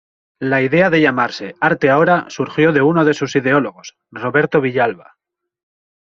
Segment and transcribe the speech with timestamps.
[0.39, 5.17] La idea de llamarse Arte Ahora surgió de uno de sus ideólogos, Roberto Villalba.